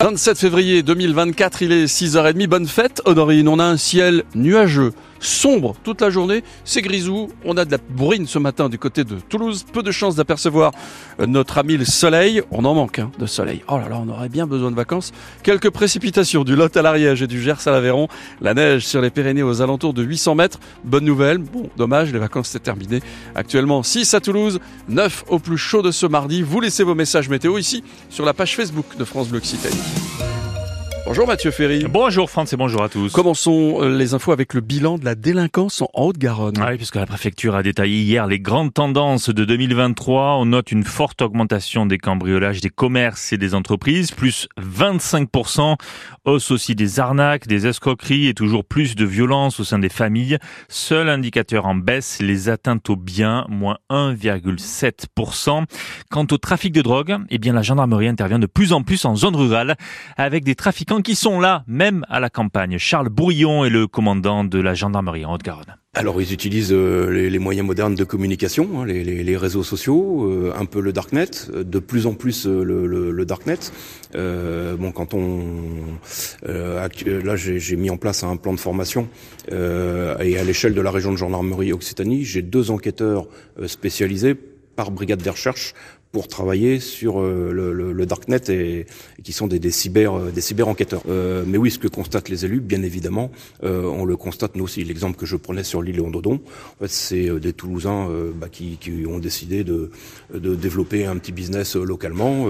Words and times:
27 0.00 0.38
février 0.38 0.82
2024, 0.84 1.62
il 1.62 1.72
est 1.72 1.86
6h30. 1.86 2.46
Bonne 2.46 2.68
fête, 2.68 3.02
Honorine. 3.04 3.48
On 3.48 3.58
a 3.58 3.64
un 3.64 3.76
ciel 3.76 4.22
nuageux, 4.36 4.92
sombre 5.20 5.74
toute 5.82 6.00
la 6.00 6.10
journée. 6.10 6.42
C'est 6.64 6.82
grisou. 6.82 7.28
On 7.44 7.56
a 7.56 7.64
de 7.64 7.72
la 7.72 7.78
bourrine 7.78 8.26
ce 8.26 8.38
matin 8.38 8.68
du 8.68 8.78
côté 8.78 9.04
de 9.04 9.16
Toulouse. 9.16 9.64
Peu 9.72 9.82
de 9.82 9.90
chances 9.90 10.16
d'apercevoir 10.16 10.72
notre 11.26 11.58
ami 11.58 11.76
le 11.76 11.84
soleil. 11.84 12.42
On 12.50 12.64
en 12.64 12.74
manque 12.74 12.98
hein, 12.98 13.10
de 13.18 13.26
soleil. 13.26 13.62
Oh 13.68 13.78
là 13.78 13.88
là, 13.88 14.00
on 14.04 14.08
aurait 14.08 14.28
bien 14.28 14.46
besoin 14.46 14.70
de 14.70 14.76
vacances. 14.76 15.12
Quelques 15.42 15.70
précipitations 15.70 16.44
du 16.44 16.56
Lot 16.56 16.76
à 16.76 16.82
l'Ariège 16.82 17.22
et 17.22 17.26
du 17.26 17.40
Gers 17.40 17.66
à 17.66 17.70
l'Aveyron. 17.70 18.08
La 18.40 18.54
neige 18.54 18.86
sur 18.86 19.00
les 19.00 19.10
Pyrénées 19.10 19.42
aux 19.42 19.62
alentours 19.62 19.94
de 19.94 20.02
800 20.02 20.34
mètres. 20.34 20.60
Bonne 20.84 21.04
nouvelle. 21.04 21.38
Bon, 21.38 21.68
dommage, 21.76 22.12
les 22.12 22.18
vacances 22.18 22.48
c'est 22.48 22.62
terminé. 22.62 23.00
Actuellement 23.34 23.82
6 23.82 24.14
à 24.14 24.20
Toulouse, 24.20 24.60
9 24.88 25.24
au 25.28 25.38
plus 25.38 25.58
chaud 25.58 25.82
de 25.82 25.90
ce 25.90 26.06
mardi. 26.06 26.42
Vous 26.42 26.60
laissez 26.60 26.84
vos 26.84 26.94
messages 26.94 27.28
météo 27.28 27.58
ici 27.58 27.82
sur 28.10 28.24
la 28.24 28.34
page 28.34 28.56
Facebook 28.56 28.96
de 28.96 29.04
France 29.04 29.28
Bleu 29.28 29.38
Occitanie. 29.38 30.27
Bonjour 31.08 31.26
Mathieu 31.26 31.50
Ferry. 31.50 31.86
Bonjour 31.88 32.28
France 32.28 32.52
et 32.52 32.58
bonjour 32.58 32.82
à 32.82 32.90
tous. 32.90 33.10
Commençons 33.10 33.78
euh, 33.80 33.96
les 33.96 34.12
infos 34.12 34.30
avec 34.30 34.52
le 34.52 34.60
bilan 34.60 34.98
de 34.98 35.06
la 35.06 35.14
délinquance 35.14 35.80
en 35.80 35.88
Haute-Garonne. 35.94 36.56
Ah 36.60 36.68
oui, 36.70 36.76
puisque 36.76 36.96
la 36.96 37.06
préfecture 37.06 37.54
a 37.54 37.62
détaillé 37.62 38.02
hier 38.02 38.26
les 38.26 38.38
grandes 38.38 38.74
tendances 38.74 39.30
de 39.30 39.46
2023. 39.46 40.36
On 40.36 40.44
note 40.44 40.70
une 40.70 40.84
forte 40.84 41.22
augmentation 41.22 41.86
des 41.86 41.96
cambriolages 41.96 42.60
des 42.60 42.68
commerces 42.68 43.32
et 43.32 43.38
des 43.38 43.54
entreprises, 43.54 44.10
plus 44.10 44.48
25%. 44.60 45.76
Hausse 46.26 46.50
aussi 46.50 46.74
des 46.74 47.00
arnaques, 47.00 47.46
des 47.46 47.66
escroqueries 47.66 48.28
et 48.28 48.34
toujours 48.34 48.66
plus 48.66 48.94
de 48.94 49.06
violence 49.06 49.60
au 49.60 49.64
sein 49.64 49.78
des 49.78 49.88
familles. 49.88 50.36
Seul 50.68 51.08
indicateur 51.08 51.64
en 51.64 51.74
baisse, 51.74 52.20
les 52.20 52.50
atteintes 52.50 52.90
aux 52.90 52.96
biens, 52.96 53.46
moins 53.48 53.78
1,7%. 53.88 55.64
Quant 56.10 56.26
au 56.30 56.36
trafic 56.36 56.74
de 56.74 56.82
drogue, 56.82 57.16
eh 57.30 57.38
bien 57.38 57.54
la 57.54 57.62
gendarmerie 57.62 58.08
intervient 58.08 58.38
de 58.38 58.46
plus 58.46 58.74
en 58.74 58.82
plus 58.82 59.06
en 59.06 59.16
zone 59.16 59.36
rurale 59.36 59.76
avec 60.18 60.44
des 60.44 60.54
trafiquants 60.54 60.97
qui 61.02 61.14
sont 61.14 61.40
là, 61.40 61.64
même 61.66 62.04
à 62.08 62.20
la 62.20 62.30
campagne. 62.30 62.78
Charles 62.78 63.08
Bourillon 63.08 63.64
est 63.64 63.70
le 63.70 63.86
commandant 63.86 64.44
de 64.44 64.58
la 64.58 64.74
gendarmerie 64.74 65.24
en 65.24 65.34
Haute-Garonne. 65.34 65.76
Alors 65.94 66.20
ils 66.22 66.32
utilisent 66.32 66.72
euh, 66.72 67.10
les, 67.10 67.38
moyens 67.38 67.66
modernes 67.66 67.94
de 67.96 68.04
communication, 68.04 68.68
hein, 68.76 68.86
les, 68.86 69.36
réseaux 69.36 69.64
sociaux, 69.64 70.30
euh, 70.30 70.52
un 70.56 70.64
peu 70.64 70.80
le 70.80 70.92
darknet, 70.92 71.30
euh, 71.52 71.64
de 71.64 71.78
plus 71.80 72.06
en 72.06 72.14
plus 72.14 72.46
le, 72.46 73.24
darknet. 73.24 73.58
bon, 74.14 74.92
quand 74.92 75.14
on 75.14 75.98
là 76.46 77.36
j'ai 77.36 77.76
mis 77.76 77.90
en 77.90 77.96
place 77.96 78.22
un 78.22 78.36
plan 78.36 78.52
de 78.52 78.60
formation 78.60 79.08
et 79.50 80.38
à 80.38 80.44
l'échelle 80.44 80.74
de 80.74 80.80
la 80.80 80.90
région 80.90 81.10
de 81.10 81.16
gendarmerie 81.16 81.72
Occitanie, 81.72 82.24
j'ai 82.24 82.42
deux 82.42 82.70
enquêteurs 82.70 83.26
spécialisés 83.66 84.36
par 84.78 84.92
brigade 84.92 85.20
de 85.20 85.30
recherche 85.30 85.74
pour 86.12 86.28
travailler 86.28 86.78
sur 86.78 87.20
euh, 87.20 87.50
le, 87.52 87.72
le, 87.72 87.92
le, 87.92 88.06
darknet 88.06 88.48
et, 88.48 88.86
qui 89.24 89.32
sont 89.32 89.48
des, 89.48 89.58
des 89.58 89.72
cyber 89.72 90.14
euh, 90.14 90.30
des 90.30 90.40
cyber 90.40 90.68
enquêteurs. 90.68 91.02
Euh, 91.08 91.42
mais 91.44 91.58
oui, 91.58 91.72
ce 91.72 91.80
que 91.80 91.88
constatent 91.88 92.28
les 92.28 92.44
élus, 92.44 92.60
bien 92.60 92.84
évidemment, 92.84 93.32
on 93.62 94.04
le 94.04 94.16
constate 94.16 94.54
nous 94.54 94.64
aussi. 94.64 94.84
L'exemple 94.84 95.18
que 95.18 95.26
je 95.26 95.34
prenais 95.34 95.64
sur 95.64 95.82
l'île 95.82 95.96
Léon-Dodon, 95.96 96.34
en 96.36 96.78
fait, 96.80 96.90
c'est 96.90 97.40
des 97.40 97.52
Toulousains 97.52 98.08
bah, 98.36 98.48
qui, 98.48 98.76
qui, 98.80 99.04
ont 99.06 99.18
décidé 99.18 99.64
de, 99.64 99.90
de 100.32 100.54
développer 100.54 101.06
un 101.06 101.16
petit 101.16 101.32
business 101.32 101.74
localement. 101.74 102.46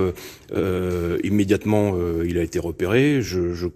immédiatement, 1.25 1.97
il 2.25 2.37
a 2.37 2.43
été 2.43 2.59
repéré. 2.59 3.23
Je, 3.23 3.55
je 3.55 3.69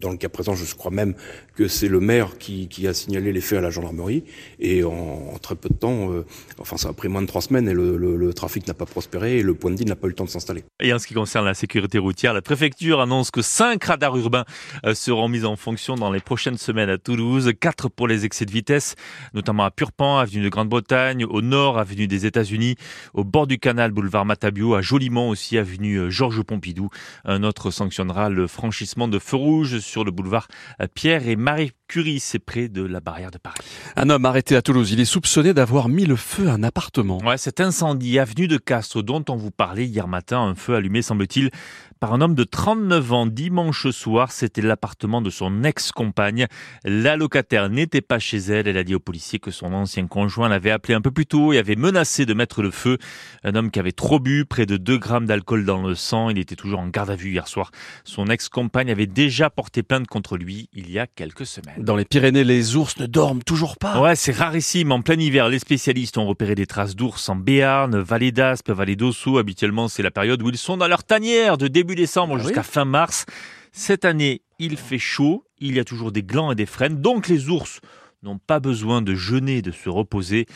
dans 0.00 0.10
le 0.10 0.16
cas 0.16 0.28
présent, 0.28 0.54
je 0.54 0.74
crois 0.74 0.90
même 0.90 1.14
que 1.54 1.68
c'est 1.68 1.88
le 1.88 2.00
maire 2.00 2.36
qui, 2.38 2.68
a 2.86 2.92
signalé 2.92 3.32
les 3.32 3.40
faits 3.40 3.58
à 3.58 3.60
la 3.62 3.70
gendarmerie. 3.70 4.24
Et 4.58 4.84
en, 4.84 5.38
très 5.40 5.54
peu 5.54 5.68
de 5.68 5.74
temps, 5.74 6.12
euh, 6.12 6.24
enfin 6.58 6.76
ça 6.76 6.88
a 6.88 6.92
pris 6.92 7.08
moins 7.08 7.22
de 7.22 7.26
trois 7.26 7.40
semaines 7.40 7.68
et 7.68 7.72
le, 7.74 8.32
trafic 8.34 8.66
n'a 8.66 8.74
pas 8.74 8.86
prospéré 8.86 9.38
et 9.38 9.42
le 9.42 9.54
point 9.54 9.70
de 9.70 9.76
deal 9.76 9.88
n'a 9.88 9.96
pas 9.96 10.06
eu 10.06 10.10
le 10.10 10.16
temps 10.16 10.24
de 10.24 10.30
s'installer. 10.30 10.64
Et 10.82 10.92
en 10.92 10.98
ce 10.98 11.06
qui 11.06 11.14
concerne 11.14 11.44
la 11.44 11.54
sécurité 11.54 11.98
routière, 11.98 12.34
la 12.34 12.42
préfecture 12.42 13.00
annonce 13.00 13.30
que 13.30 13.42
cinq 13.42 13.84
radars 13.84 14.16
urbains 14.16 14.44
euh, 14.84 14.94
seront 14.94 15.28
mis 15.28 15.44
en 15.44 15.56
fonction 15.56 15.94
dans 15.94 16.10
les 16.10 16.20
prochaines 16.20 16.58
semaines 16.58 16.90
à 16.90 16.98
Toulouse. 16.98 17.52
Quatre 17.60 17.88
pour 17.88 18.08
les 18.08 18.24
excès 18.24 18.44
de 18.44 18.50
vitesse, 18.50 18.96
notamment 19.34 19.64
à 19.64 19.70
Purpan, 19.70 20.18
avenue 20.18 20.42
de 20.42 20.48
Grande-Bretagne, 20.48 21.24
au 21.24 21.42
nord, 21.42 21.78
avenue 21.78 22.08
des 22.08 22.26
États-Unis, 22.26 22.76
au 23.12 23.24
bord 23.24 23.46
du 23.46 23.58
canal, 23.58 23.92
boulevard 23.92 24.24
Matabio, 24.24 24.74
à 24.74 24.82
Jolimont 24.82 25.28
aussi, 25.28 25.56
avenue 25.58 25.96
euh, 25.96 26.10
Georges 26.10 26.42
Pompidou. 26.42 26.88
Un 27.24 27.44
autre 27.44 27.70
sanctionnera 27.70 28.28
le 28.28 28.46
franchissement 28.46 29.06
de 29.06 29.18
feu 29.18 29.36
rouge 29.36 29.78
sur 29.84 30.04
le 30.04 30.10
boulevard 30.10 30.48
Pierre 30.94 31.28
et 31.28 31.36
Marie 31.36 31.72
Curie, 31.88 32.18
c'est 32.20 32.38
près 32.38 32.68
de 32.68 32.82
la 32.82 33.00
barrière 33.00 33.30
de 33.30 33.38
Paris. 33.38 33.58
Un 33.96 34.10
homme 34.10 34.24
arrêté 34.24 34.56
à 34.56 34.62
Toulouse, 34.62 34.90
il 34.90 35.00
est 35.00 35.04
soupçonné 35.04 35.54
d'avoir 35.54 35.88
mis 35.88 36.06
le 36.06 36.16
feu 36.16 36.48
à 36.48 36.52
un 36.52 36.62
appartement. 36.62 37.18
Ouais, 37.18 37.38
cet 37.38 37.60
incendie 37.60 38.18
avenue 38.18 38.48
de 38.48 38.56
Castres 38.56 39.02
dont 39.02 39.24
on 39.28 39.36
vous 39.36 39.50
parlait 39.50 39.86
hier 39.86 40.08
matin, 40.08 40.40
un 40.40 40.54
feu 40.54 40.74
allumé 40.74 41.02
semble-t-il 41.02 41.50
par 42.00 42.12
un 42.12 42.20
homme 42.20 42.34
de 42.34 42.44
39 42.44 43.12
ans 43.12 43.26
dimanche 43.26 43.88
soir. 43.90 44.30
C'était 44.30 44.60
l'appartement 44.60 45.22
de 45.22 45.30
son 45.30 45.64
ex-compagne. 45.64 46.46
La 46.84 47.16
locataire 47.16 47.70
n'était 47.70 48.02
pas 48.02 48.18
chez 48.18 48.36
elle. 48.36 48.68
Elle 48.68 48.76
a 48.76 48.84
dit 48.84 48.94
aux 48.94 49.00
policiers 49.00 49.38
que 49.38 49.50
son 49.50 49.72
ancien 49.72 50.06
conjoint 50.06 50.50
l'avait 50.50 50.70
appelé 50.70 50.92
un 50.92 51.00
peu 51.00 51.10
plus 51.10 51.24
tôt 51.24 51.54
et 51.54 51.58
avait 51.58 51.76
menacé 51.76 52.26
de 52.26 52.34
mettre 52.34 52.62
le 52.62 52.70
feu. 52.70 52.98
Un 53.42 53.54
homme 53.54 53.70
qui 53.70 53.78
avait 53.78 53.92
trop 53.92 54.20
bu, 54.20 54.44
près 54.44 54.66
de 54.66 54.76
2 54.76 54.98
grammes 54.98 55.24
d'alcool 55.24 55.64
dans 55.64 55.80
le 55.80 55.94
sang. 55.94 56.28
Il 56.28 56.38
était 56.38 56.56
toujours 56.56 56.80
en 56.80 56.88
garde 56.88 57.08
à 57.08 57.16
vue 57.16 57.30
hier 57.30 57.48
soir. 57.48 57.70
Son 58.04 58.26
ex-compagne 58.26 58.90
avait 58.90 59.06
déjà 59.06 59.48
porté 59.48 59.82
plainte 59.82 60.06
contre 60.06 60.36
lui 60.36 60.68
il 60.74 60.90
y 60.90 60.98
a 60.98 61.06
quelques 61.06 61.46
semaines. 61.46 61.83
Dans 61.84 61.96
les 61.96 62.06
Pyrénées, 62.06 62.44
les 62.44 62.76
ours 62.76 62.96
ne 62.98 63.04
dorment 63.04 63.42
toujours 63.42 63.76
pas. 63.76 64.00
Ouais, 64.00 64.16
c'est 64.16 64.32
rarissime. 64.32 64.90
En 64.90 65.02
plein 65.02 65.20
hiver, 65.20 65.50
les 65.50 65.58
spécialistes 65.58 66.16
ont 66.16 66.24
repéré 66.24 66.54
des 66.54 66.64
traces 66.64 66.96
d'ours 66.96 67.28
en 67.28 67.36
Béarn, 67.36 67.98
Vallée 67.98 68.32
d'Aspe, 68.32 68.70
Vallée 68.70 68.96
d'Ossau. 68.96 69.36
Habituellement, 69.36 69.88
c'est 69.88 70.02
la 70.02 70.10
période 70.10 70.40
où 70.40 70.48
ils 70.48 70.56
sont 70.56 70.78
dans 70.78 70.88
leur 70.88 71.04
tanière 71.04 71.58
de 71.58 71.68
début 71.68 71.94
décembre 71.94 72.36
ah 72.38 72.42
jusqu'à 72.42 72.62
fin 72.62 72.86
mars. 72.86 73.26
Cette 73.70 74.06
année, 74.06 74.40
il 74.58 74.78
fait 74.78 74.98
chaud, 74.98 75.44
il 75.58 75.74
y 75.74 75.78
a 75.78 75.84
toujours 75.84 76.10
des 76.10 76.22
glands 76.22 76.52
et 76.52 76.54
des 76.54 76.64
frênes, 76.64 77.02
donc 77.02 77.28
les 77.28 77.50
ours 77.50 77.80
n'ont 78.22 78.38
pas 78.38 78.60
besoin 78.60 79.02
de 79.02 79.14
jeûner, 79.14 79.60
de 79.60 79.70
se 79.70 79.90
reposer. 79.90 80.46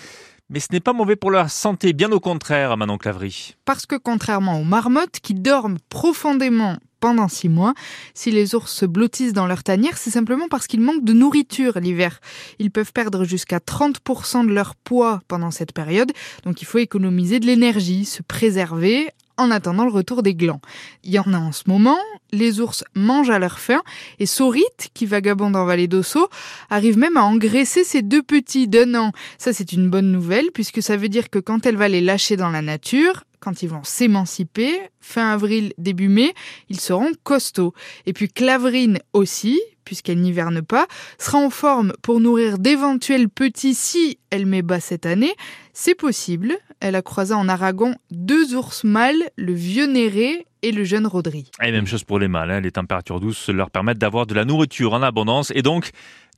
Mais 0.49 0.61
ce 0.61 0.69
n'est 0.73 0.81
pas 0.81 0.95
mauvais 0.95 1.17
pour 1.17 1.31
leur 1.31 1.51
santé, 1.51 1.93
bien 1.93 2.11
au 2.11 2.21
contraire, 2.21 2.75
Manon 2.79 2.97
Clavry. 2.97 3.55
Parce 3.67 3.85
que 3.85 3.97
contrairement 3.97 4.59
aux 4.59 4.65
marmottes 4.65 5.21
qui 5.23 5.35
dorment 5.35 5.77
profondément 5.91 6.79
pendant 7.01 7.29
six 7.29 7.49
mois. 7.49 7.75
Si 8.15 8.31
les 8.31 8.55
ours 8.55 8.73
se 8.73 8.87
blottissent 8.87 9.33
dans 9.33 9.47
leur 9.47 9.63
tanière, 9.63 9.97
c'est 9.97 10.11
simplement 10.11 10.49
parce 10.49 10.67
qu'ils 10.67 10.81
manquent 10.81 11.05
de 11.05 11.13
nourriture 11.13 11.79
l'hiver. 11.81 12.21
Ils 12.59 12.71
peuvent 12.71 12.93
perdre 12.93 13.25
jusqu'à 13.25 13.59
30% 13.59 14.47
de 14.47 14.53
leur 14.53 14.75
poids 14.75 15.21
pendant 15.29 15.51
cette 15.51 15.73
période, 15.73 16.13
donc 16.45 16.63
il 16.63 16.65
faut 16.65 16.79
économiser 16.79 17.41
de 17.41 17.47
l'énergie, 17.47 18.05
se 18.05 18.23
préserver 18.23 19.09
en 19.39 19.51
attendant 19.51 19.85
le 19.85 19.93
retour 19.93 20.23
des 20.23 20.35
glands. 20.35 20.61
Il 21.05 21.13
y 21.13 21.19
en 21.19 21.33
a 21.33 21.39
en 21.39 21.53
ce 21.53 21.63
moment, 21.69 21.99
les 22.33 22.61
ours 22.61 22.85
mangent 22.95 23.31
à 23.31 23.39
leur 23.39 23.59
faim 23.59 23.83
et 24.19 24.27
Saurite, 24.27 24.91
qui 24.93 25.07
vagabonde 25.07 25.57
en 25.57 25.65
vallée 25.65 25.87
d'Osso, 25.87 26.29
arrive 26.69 26.99
même 26.99 27.17
à 27.17 27.23
engraisser 27.23 27.85
ses 27.85 28.03
deux 28.03 28.23
petits 28.23 28.69
d'un 28.69 28.95
an. 28.97 29.13
Ça 29.39 29.53
c'est 29.53 29.73
une 29.73 29.89
bonne 29.89 30.11
nouvelle 30.11 30.51
puisque 30.53 30.83
ça 30.83 30.97
veut 30.97 31.09
dire 31.09 31.31
que 31.31 31.39
quand 31.39 31.65
elle 31.65 31.77
va 31.77 31.89
les 31.89 32.01
lâcher 32.01 32.37
dans 32.37 32.51
la 32.51 32.63
nature, 32.63 33.23
quand 33.41 33.63
ils 33.63 33.69
vont 33.69 33.85
s'émanciper, 33.85 34.79
fin 35.01 35.33
avril, 35.33 35.73
début 35.79 36.09
mai, 36.09 36.35
ils 36.69 36.81
seront 36.81 37.13
costauds. 37.23 37.75
Et 38.07 38.13
puis 38.13 38.29
Claverine 38.29 38.99
aussi, 39.13 39.61
puisqu'elle 39.85 40.21
n'hiverne 40.21 40.63
pas, 40.63 40.87
sera 41.19 41.39
en 41.39 41.51
forme 41.51 41.93
pour 42.03 42.21
nourrir 42.21 42.59
d'éventuels 42.59 43.29
petits 43.29 43.75
si 43.75 44.19
elle 44.31 44.47
met 44.47 44.63
bas 44.63 44.81
cette 44.81 45.07
année. 45.07 45.35
C'est 45.73 45.95
possible. 45.95 46.57
Elle 46.81 46.95
a 46.95 47.03
croisé 47.03 47.35
en 47.35 47.49
Aragon 47.49 47.95
deux 48.11 48.55
ours 48.55 48.85
mâles, 48.85 49.31
le 49.37 49.53
vieux 49.55 49.87
Néré 49.87 50.47
et 50.63 50.73
le 50.73 50.85
jeune 50.85 51.07
Rodri. 51.07 51.51
Et 51.63 51.73
même 51.73 51.87
chose 51.87 52.05
pour 52.05 52.19
les 52.19 52.29
mâles. 52.29 52.51
Hein. 52.51 52.61
Les 52.61 52.73
températures 52.73 53.21
douces 53.21 53.49
leur 53.49 53.71
permettent 53.71 53.99
d'avoir 53.99 54.27
de 54.27 54.35
la 54.35 54.45
nourriture 54.45 54.93
en 54.93 55.03
abondance 55.03 55.53
et 55.55 55.63
donc 55.63 55.91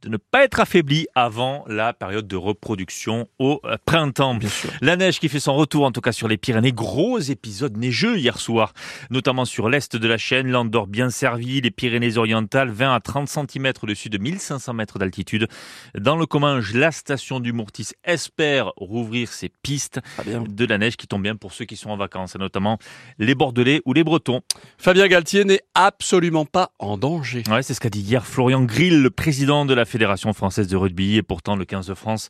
de 0.02 0.08
ne 0.08 0.16
pas 0.16 0.44
être 0.44 0.60
affaibli 0.60 1.06
avant 1.14 1.64
la 1.66 1.92
période 1.92 2.26
de 2.26 2.36
reproduction 2.36 3.28
au 3.38 3.60
euh, 3.64 3.76
printemps. 3.84 4.34
Bien 4.34 4.48
sûr. 4.48 4.70
La 4.80 4.96
neige 4.96 5.20
qui 5.20 5.28
fait 5.28 5.40
son 5.40 5.54
retour, 5.54 5.84
en 5.84 5.92
tout 5.92 6.00
cas 6.00 6.12
sur 6.12 6.28
les 6.28 6.36
Pyrénées. 6.36 6.72
Gros 6.72 7.18
épisode 7.18 7.76
neigeux 7.76 8.18
hier 8.18 8.38
soir, 8.38 8.72
notamment 9.10 9.44
sur 9.44 9.68
l'est 9.68 9.96
de 9.96 10.08
la 10.08 10.18
chaîne. 10.18 10.48
L'Andorre 10.50 10.86
bien 10.86 11.10
servi, 11.10 11.60
les 11.60 11.70
Pyrénées-Orientales, 11.70 12.70
20 12.70 12.94
à 12.94 13.00
30 13.00 13.28
cm 13.28 13.72
au-dessus 13.82 14.08
de 14.08 14.18
1500 14.18 14.72
mètres 14.74 14.98
d'altitude. 14.98 15.48
Dans 15.94 16.16
le 16.16 16.26
Comminges, 16.26 16.74
la 16.74 16.92
station 16.92 17.40
du 17.40 17.52
Mourtis 17.52 17.88
espère 18.04 18.72
rouvrir 18.76 19.32
ses 19.32 19.50
pistes 19.62 20.00
de 20.26 20.64
la 20.64 20.78
neige 20.78 20.96
qui 20.96 21.06
tombe 21.06 21.22
bien 21.22 21.36
pour 21.36 21.52
ceux 21.52 21.64
qui 21.64 21.76
sont 21.76 21.90
en 21.90 21.96
vacances, 21.96 22.36
notamment 22.36 22.78
les 23.18 23.34
Bordelais 23.34 23.82
ou 23.84 23.92
les 23.92 24.04
Bretons. 24.04 24.40
Fabien 24.78 25.08
Galtier 25.08 25.44
n'est 25.44 25.62
absolument 25.74 26.44
pas 26.44 26.72
en 26.78 26.96
danger. 26.96 27.42
Ouais, 27.50 27.62
c'est 27.62 27.74
ce 27.74 27.80
qu'a 27.80 27.90
dit 27.90 28.00
hier 28.00 28.26
Florian 28.26 28.62
Grill, 28.62 29.02
le 29.02 29.10
président 29.10 29.66
de 29.66 29.74
la 29.74 29.84
Fédération 29.90 30.32
française 30.32 30.68
de 30.68 30.76
rugby 30.76 31.16
et 31.16 31.22
pourtant 31.22 31.56
le 31.56 31.64
15 31.64 31.88
de 31.88 31.94
France 31.94 32.28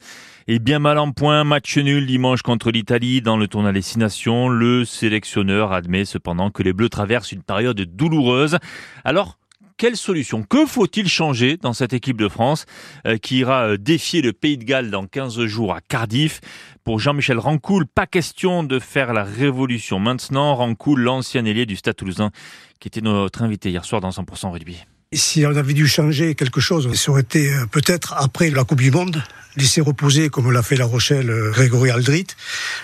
est 0.48 0.58
bien 0.58 0.78
mal 0.78 0.98
en 0.98 1.12
point. 1.12 1.44
Match 1.44 1.76
nul 1.76 2.06
dimanche 2.06 2.42
contre 2.42 2.70
l'Italie 2.70 3.20
dans 3.20 3.36
le 3.36 3.48
tournoi 3.48 3.72
des 3.72 3.82
Six 3.82 3.98
Nations. 3.98 4.48
Le 4.48 4.84
sélectionneur 4.86 5.72
admet 5.72 6.04
cependant 6.06 6.50
que 6.50 6.62
les 6.62 6.72
Bleus 6.72 6.88
traversent 6.88 7.32
une 7.32 7.42
période 7.42 7.78
douloureuse. 7.80 8.58
Alors, 9.04 9.36
quelle 9.76 9.96
solution? 9.96 10.42
Que 10.42 10.66
faut-il 10.66 11.08
changer 11.08 11.56
dans 11.56 11.72
cette 11.72 11.92
équipe 11.92 12.18
de 12.18 12.28
France 12.28 12.66
euh, 13.06 13.16
qui 13.16 13.38
ira 13.38 13.68
euh, 13.68 13.76
défier 13.78 14.20
le 14.20 14.34
Pays 14.34 14.58
de 14.58 14.64
Galles 14.64 14.90
dans 14.90 15.06
15 15.06 15.44
jours 15.46 15.74
à 15.74 15.80
Cardiff? 15.80 16.40
Pour 16.84 16.98
Jean-Michel 16.98 17.38
Rancoul, 17.38 17.86
pas 17.86 18.06
question 18.06 18.62
de 18.62 18.78
faire 18.78 19.14
la 19.14 19.24
révolution 19.24 19.98
maintenant. 19.98 20.54
Rancoul, 20.54 21.00
l'ancien 21.00 21.44
ailier 21.44 21.64
du 21.64 21.76
Stade 21.76 21.96
toulousain, 21.96 22.30
qui 22.78 22.88
était 22.88 23.00
notre 23.00 23.42
invité 23.42 23.70
hier 23.70 23.84
soir 23.84 24.00
dans 24.00 24.10
100% 24.10 24.50
rugby. 24.50 24.84
Si 25.12 25.44
on 25.44 25.56
avait 25.56 25.72
dû 25.72 25.88
changer 25.88 26.36
quelque 26.36 26.60
chose, 26.60 26.94
ça 26.94 27.10
aurait 27.10 27.22
été 27.22 27.52
euh, 27.52 27.66
peut-être 27.66 28.14
après 28.16 28.48
la 28.48 28.62
Coupe 28.62 28.80
du 28.80 28.92
Monde, 28.92 29.20
laisser 29.56 29.80
reposer, 29.80 30.28
comme 30.28 30.50
l'a 30.50 30.62
fait 30.62 30.76
La 30.76 30.84
Rochelle, 30.84 31.30
euh, 31.30 31.50
Grégory 31.50 31.90
Aldrit, 31.90 32.26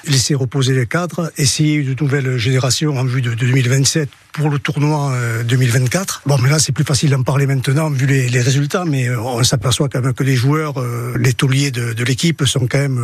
laisser 0.06 0.34
reposer 0.34 0.74
les 0.74 0.86
cadres, 0.86 1.30
essayer 1.36 1.82
de 1.82 1.94
nouvelles 2.02 2.38
générations 2.38 2.96
en 2.96 3.04
vue 3.04 3.22
de 3.22 3.34
2027 3.34 4.08
pour 4.32 4.50
le 4.50 4.58
tournoi 4.58 5.14
2024. 5.48 6.22
Euh, 6.26 6.28
bon, 6.28 6.38
mais 6.42 6.50
là, 6.50 6.58
c'est 6.58 6.72
plus 6.72 6.84
facile 6.84 7.10
d'en 7.10 7.22
parler 7.22 7.46
maintenant, 7.46 7.88
vu 7.88 8.06
les, 8.06 8.40
résultats, 8.40 8.84
mais 8.84 9.08
on 9.16 9.42
s'aperçoit 9.42 9.88
quand 9.88 10.02
même 10.02 10.12
que 10.12 10.22
les 10.22 10.36
joueurs, 10.36 10.74
les 11.18 11.32
tauliers 11.32 11.70
de, 11.70 12.04
l'équipe 12.04 12.44
sont 12.44 12.66
quand 12.66 12.78
même 12.78 13.00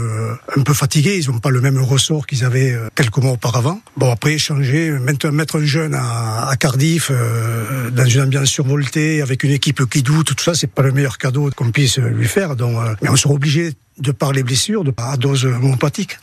un 0.54 0.60
peu 0.60 0.74
fatigués. 0.74 1.18
Ils 1.18 1.30
n'ont 1.30 1.38
pas 1.38 1.48
le 1.48 1.62
même 1.62 1.78
ressort 1.78 2.26
qu'ils 2.26 2.44
avaient 2.44 2.76
quelques 2.94 3.16
mois 3.16 3.32
auparavant. 3.32 3.80
Bon, 3.96 4.12
après, 4.12 4.36
changer, 4.36 4.90
mettre, 4.90 5.30
mettre 5.30 5.56
un 5.56 5.64
jeune 5.64 5.94
à, 5.94 6.48
à 6.48 6.56
Cardiff, 6.56 7.10
dans 7.10 8.04
une 8.04 8.20
ambiance 8.20 8.50
survoltée, 8.50 9.22
avec 9.22 9.42
une 9.42 9.52
équipe 9.52 9.88
qui 9.88 10.02
doute, 10.02 10.34
tout 10.34 10.44
ça, 10.44 10.54
c'est 10.54 10.70
pas 10.70 10.82
le 10.82 10.92
meilleur 10.92 11.16
cadeau 11.16 11.50
qu'on 11.56 11.70
puisse 11.70 11.98
lui 11.98 12.28
faire. 12.28 12.56
Donc, 12.56 12.76
euh, 12.76 12.94
mais 13.02 13.08
on 13.08 13.16
sera 13.16 13.34
obligé 13.34 13.51
de 13.98 14.12
par 14.12 14.32
les 14.32 14.42
blessures, 14.42 14.84
de 14.84 14.92
à 14.96 15.16
dose 15.16 15.44
homéopathique. 15.44 16.18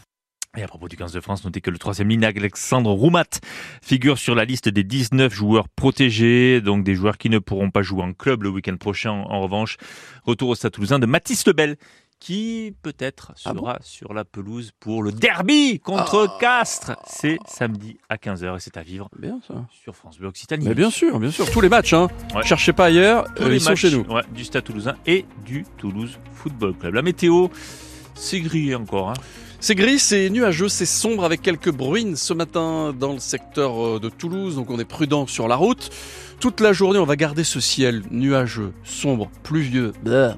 Et 0.57 0.63
à 0.63 0.67
propos 0.67 0.87
du 0.87 0.97
15 0.97 1.11
de 1.11 1.21
France, 1.21 1.45
notez 1.45 1.61
que 1.61 1.69
le 1.69 1.77
troisième 1.77 2.09
ligne, 2.09 2.25
Alexandre 2.25 2.91
Roumat, 2.91 3.39
figure 3.83 4.17
sur 4.17 4.33
la 4.33 4.45
liste 4.45 4.67
des 4.67 4.83
19 4.83 5.31
joueurs 5.31 5.69
protégés, 5.69 6.59
donc 6.59 6.83
des 6.83 6.95
joueurs 6.95 7.19
qui 7.19 7.29
ne 7.29 7.37
pourront 7.37 7.69
pas 7.69 7.83
jouer 7.83 8.01
en 8.01 8.13
club 8.13 8.43
le 8.43 8.49
week-end 8.49 8.75
prochain. 8.75 9.11
En 9.11 9.41
revanche, 9.41 9.77
retour 10.23 10.49
au 10.49 10.55
Stade 10.55 10.71
Toulousain 10.71 10.97
de 10.97 11.05
Mathis 11.05 11.45
Lebel, 11.45 11.77
qui 12.19 12.75
peut-être 12.81 13.31
ah 13.45 13.53
sera 13.53 13.79
sur 13.81 14.13
la 14.13 14.25
pelouse 14.25 14.71
pour 14.79 15.03
le 15.03 15.11
derby 15.11 15.79
contre 15.79 16.29
ah. 16.29 16.37
Castres. 16.39 16.91
C'est 17.07 17.37
samedi 17.47 17.97
à 18.09 18.17
15h 18.17 18.57
et 18.57 18.59
c'est 18.59 18.77
à 18.77 18.83
vivre 18.83 19.09
bien, 19.17 19.39
ça. 19.47 19.65
sur 19.83 19.95
France 19.95 20.17
Bleu 20.17 20.27
Occitanie. 20.27 20.67
Mais 20.67 20.75
bien 20.75 20.89
sûr, 20.89 21.19
bien 21.19 21.31
sûr, 21.31 21.49
tous 21.49 21.61
les 21.61 21.69
matchs. 21.69 21.93
Hein. 21.93 22.09
Cherchez 22.43 22.73
pas 22.73 22.85
ailleurs, 22.85 23.25
euh, 23.39 23.53
ils 23.53 23.61
sont 23.61 23.75
chez 23.75 23.91
nous. 23.91 24.05
du 24.31 24.43
Stade 24.43 24.63
Toulousain 24.63 24.95
et 25.05 25.25
du 25.45 25.65
Toulouse 25.77 26.19
Football 26.33 26.75
Club. 26.77 26.93
La 26.93 27.01
météo, 27.01 27.47
c'est 28.15 28.41
gris 28.41 28.75
encore. 28.75 29.11
Hein. 29.11 29.15
C'est 29.61 29.75
gris, 29.75 29.99
c'est 29.99 30.29
nuageux, 30.29 30.69
c'est 30.69 30.85
sombre 30.85 31.25
avec 31.25 31.41
quelques 31.41 31.69
bruines 31.69 32.15
ce 32.15 32.33
matin 32.33 32.95
dans 32.97 33.11
le 33.11 33.19
secteur 33.19 33.73
euh, 33.85 33.99
de 33.99 34.07
Toulouse, 34.07 34.55
donc 34.55 34.69
on 34.71 34.79
est 34.79 34.85
prudent 34.85 35.27
sur 35.27 35.49
la 35.49 35.57
route. 35.57 35.89
Toute 36.39 36.61
la 36.61 36.71
journée, 36.71 36.97
on 36.97 37.05
va 37.05 37.17
garder 37.17 37.43
ce 37.43 37.59
ciel 37.59 38.03
nuageux, 38.09 38.71
sombre, 38.85 39.29
pluvieux, 39.43 39.91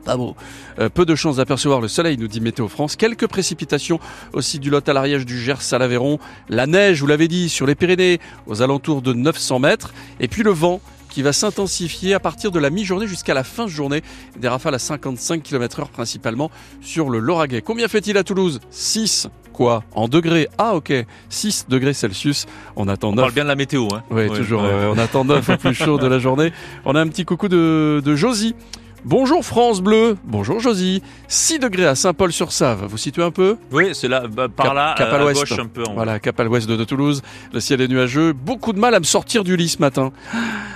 pas 0.03 0.17
beau. 0.17 0.35
Euh, 0.79 0.89
peu 0.89 1.05
de 1.05 1.13
chances 1.13 1.35
d'apercevoir 1.35 1.81
le 1.81 1.87
soleil, 1.87 2.17
nous 2.17 2.27
dit 2.27 2.41
Météo 2.41 2.67
France. 2.67 2.95
Quelques 2.95 3.27
précipitations 3.27 3.99
aussi 4.33 4.57
du 4.57 4.71
Lot 4.71 4.89
à 4.89 4.93
l'Ariège, 4.93 5.27
du 5.27 5.39
Gers 5.39 5.71
à 5.71 5.77
l'Aveyron. 5.77 6.17
La 6.49 6.65
neige, 6.65 7.01
vous 7.01 7.07
l'avez 7.07 7.27
dit, 7.27 7.47
sur 7.47 7.67
les 7.67 7.75
Pyrénées, 7.75 8.19
aux 8.47 8.63
alentours 8.63 9.03
de 9.03 9.13
900 9.13 9.59
mètres. 9.59 9.93
Et 10.19 10.27
puis 10.27 10.41
le 10.41 10.49
vent 10.49 10.81
qui 11.11 11.21
va 11.21 11.33
s'intensifier 11.33 12.15
à 12.15 12.19
partir 12.19 12.49
de 12.51 12.57
la 12.57 12.71
mi-journée 12.71 13.05
jusqu'à 13.05 13.35
la 13.35 13.43
fin 13.43 13.65
de 13.65 13.69
journée. 13.69 14.01
Des 14.39 14.47
rafales 14.47 14.73
à 14.73 14.79
55 14.79 15.43
km 15.43 15.81
heure 15.81 15.89
principalement 15.89 16.49
sur 16.81 17.09
le 17.09 17.19
Lauragais. 17.19 17.61
Combien 17.61 17.87
fait-il 17.87 18.17
à 18.17 18.23
Toulouse? 18.23 18.59
6 18.71 19.27
quoi? 19.53 19.83
En 19.93 20.07
degrés? 20.07 20.47
Ah 20.57 20.73
ok, 20.73 20.93
6 21.29 21.67
degrés 21.69 21.93
Celsius. 21.93 22.47
On 22.75 22.87
attend 22.87 23.09
On 23.09 23.15
parle 23.15 23.33
bien 23.33 23.43
de 23.43 23.49
la 23.49 23.55
météo. 23.55 23.87
Hein. 23.93 24.03
Oui, 24.09 24.29
toujours. 24.29 24.63
on 24.63 24.97
attend 24.97 25.25
9 25.25 25.49
au 25.49 25.57
plus 25.57 25.75
chaud 25.75 25.97
de 25.99 26.07
la 26.07 26.17
journée. 26.17 26.51
On 26.85 26.95
a 26.95 27.01
un 27.01 27.07
petit 27.07 27.25
coucou 27.25 27.49
de, 27.49 28.01
de 28.03 28.15
Josie 28.15 28.55
Bonjour 29.03 29.43
France 29.43 29.81
Bleu, 29.81 30.15
bonjour 30.23 30.59
Josie. 30.59 31.01
6 31.27 31.57
degrés 31.57 31.87
à 31.87 31.95
Saint-Paul-sur-Save, 31.95 32.85
vous 32.85 32.97
situez 32.99 33.23
un 33.23 33.31
peu 33.31 33.57
Oui, 33.71 33.89
c'est 33.93 34.07
là, 34.07 34.27
bah, 34.27 34.47
par 34.47 34.75
là, 34.75 34.93
cap 34.95 35.11
à, 35.11 35.17
l'ouest. 35.17 35.51
un 35.59 35.65
peu. 35.65 35.83
voilà, 35.95 36.19
cap 36.19 36.39
à 36.39 36.43
l'ouest 36.43 36.69
de, 36.69 36.83
Toulouse. 36.83 37.23
Le 37.51 37.59
ciel 37.59 37.81
est 37.81 37.87
nuageux. 37.87 38.31
Beaucoup 38.33 38.73
de 38.73 38.79
mal 38.79 38.93
à 38.93 38.99
me 38.99 39.03
sortir 39.03 39.43
du 39.43 39.57
lit 39.57 39.69
ce 39.69 39.79
matin. 39.79 40.11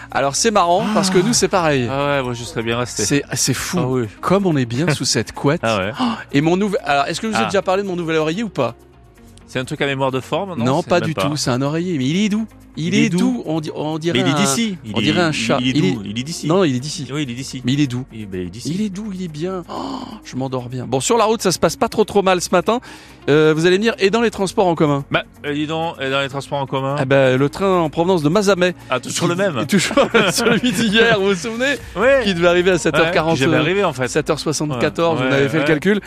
Alors 0.10 0.36
c'est 0.36 0.50
marrant 0.50 0.84
parce 0.96 1.12
que 1.12 1.20
nous 1.20 1.34
c'est 1.34 1.50
pareil. 1.50 1.88
Ah 1.88 2.18
ouais, 2.18 2.24
moi 2.24 2.34
je 2.34 2.44
serais 2.44 2.64
bien 2.64 2.80
resté. 2.80 3.24
C'est 3.34 3.54
fou. 3.54 3.78
Ah 3.80 3.88
oui. 3.88 4.08
Comme 4.22 4.48
on 4.48 4.58
est 4.58 4.66
bien 4.66 4.92
sous 4.92 5.06
cette 5.06 5.32
couette. 5.32 5.62
Ah 5.64 5.78
ouais. 5.78 5.92
Et 6.32 6.42
mon 6.42 6.58
nouvel. 6.58 6.82
Alors 6.84 7.06
est-ce 7.06 7.22
que 7.22 7.28
vous 7.28 7.36
avez 7.36 7.46
ah. 7.46 7.50
déjà 7.50 7.62
parlé 7.62 7.84
de 7.84 7.88
mon 7.88 7.96
nouvel 7.96 8.16
oreiller 8.18 8.42
ou 8.42 8.50
pas? 8.50 8.74
C'est 9.48 9.60
un 9.60 9.66
truc 9.66 9.82
à 9.82 9.86
mémoire 9.86 10.12
de 10.12 10.20
forme 10.20 10.56
Non, 10.58 10.66
non 10.66 10.84
pas 10.84 11.00
du 11.00 11.14
tout. 11.14 11.36
C'est 11.38 11.52
un 11.52 11.62
oreiller, 11.62 11.98
mais 11.98 12.06
il 12.06 12.18
est 12.18 12.30
doux. 12.30 12.48
Il, 12.78 12.94
est, 12.94 13.10
doux. 13.10 13.42
On, 13.46 13.62
on, 13.76 13.98
dirait. 13.98 14.22
Mais 14.22 14.30
il 14.30 14.32
est 14.32 14.38
d'ici. 14.38 14.78
On 14.94 15.00
dirait 15.00 15.22
un 15.22 15.32
chat. 15.32 15.60
Il 15.62 15.78
est 15.78 15.92
doux. 15.94 16.02
Il 16.04 16.20
est 16.20 16.24
d'ici. 16.24 16.48
Non, 16.48 16.64
il 16.64 16.76
est 16.76 16.80
d'ici. 16.80 17.08
Oui, 17.12 17.24
il 17.24 17.32
est 17.32 17.34
d'ici. 17.34 17.62
Mais 17.64 17.74
il 17.74 17.80
est 17.80 17.88
doux. 17.88 18.06
Il, 18.14 18.28
ben, 18.28 18.48
est 18.48 18.66
il 18.66 18.82
est 18.82 18.90
doux. 18.90 19.12
Il 19.14 19.24
est 19.24 19.30
bien. 19.30 19.64
Oh, 19.70 20.00
je 20.24 20.36
m'endors 20.36 20.68
bien. 20.68 20.86
Bon, 20.86 21.00
sur 21.00 21.18
la 21.18 21.26
route, 21.26 21.42
ça 21.42 21.52
se 21.52 21.60
passe 21.60 21.76
pas 21.78 21.88
trop 21.88 22.04
trop 22.04 22.22
mal 22.22 22.42
ce 22.42 22.50
matin. 22.52 22.82
Euh, 23.30 23.54
vous 23.56 23.66
allez 23.66 23.78
me 23.78 23.84
dire, 23.84 23.96
et 24.00 24.10
dans 24.10 24.22
les 24.22 24.32
transports 24.32 24.68
en 24.68 24.76
commun? 24.76 25.06
Bah, 25.10 25.24
euh, 25.46 25.54
dis 25.54 25.68
donc, 25.68 25.96
et 26.02 26.10
dans 26.10 26.20
les 26.20 26.30
transports 26.30 26.60
en 26.60 26.66
commun? 26.66 26.96
Ah 27.00 27.06
bah, 27.06 27.38
le 27.38 27.50
train 27.50 27.80
en 27.80 27.90
provenance 27.90 28.24
de 28.24 28.30
Mazamet. 28.30 28.76
Ah, 28.90 29.00
toujours 29.00 29.28
le 29.28 29.36
même. 29.36 29.66
Toujours 29.68 30.10
celui 30.32 30.72
d'hier, 30.74 31.20
vous 31.20 31.28
vous 31.28 31.36
souvenez? 31.36 31.76
Oui. 31.96 32.08
Qui 32.24 32.34
devait 32.34 32.48
arriver 32.48 32.72
à 32.72 32.76
7h40. 32.76 33.36
Qui 33.36 33.46
devait 33.46 33.58
arriver 33.58 33.84
en 33.84 33.94
fait. 33.94 34.08
7h74, 34.08 35.16
vous 35.16 35.34
avez 35.34 35.50
fait 35.50 35.60
le 35.60 35.66
calcul. 35.66 36.02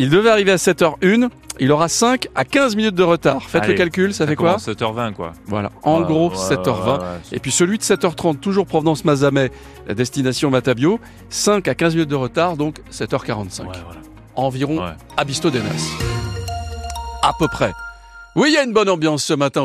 Il 0.00 0.10
devait 0.10 0.30
arriver 0.30 0.52
à 0.52 0.56
7h01. 0.56 1.28
Il 1.60 1.72
aura 1.72 1.88
5 1.88 2.28
à 2.36 2.44
15 2.44 2.76
minutes 2.76 2.94
de 2.94 3.02
retard. 3.02 3.42
Faites 3.42 3.66
le 3.66 3.74
calcul, 3.74 4.14
ça, 4.14 4.28
fait 4.28 4.36
quoi 4.36 4.56
7h20 4.58 5.12
quoi. 5.12 5.32
Voilà, 5.46 5.72
en 5.82 6.02
gros 6.02 6.30
7h20. 6.30 7.00
et 7.32 7.40
puis 7.40 7.50
celui 7.50 7.78
de 7.78 7.82
7h30, 7.82 8.38
toujours 8.38 8.64
provenance 8.64 9.04
Mazamet, 9.04 9.50
la 9.88 9.94
destination 9.94 10.50
Matabio, 10.50 11.00
5 11.30 11.66
à 11.66 11.74
15 11.74 11.94
minutes 11.94 12.10
de 12.10 12.14
retard, 12.14 12.56
donc 12.56 12.76
7h45. 12.92 13.64
Environ 14.36 14.80
à 15.16 15.24
Bisto 15.24 15.50
À 17.22 17.32
peu 17.36 17.48
près. 17.48 17.72
Oui, 18.36 18.50
il 18.50 18.54
y 18.54 18.56
a 18.56 18.62
une 18.62 18.72
bonne 18.72 18.88
ambiance 18.88 19.24
ce 19.24 19.34
matin. 19.34 19.56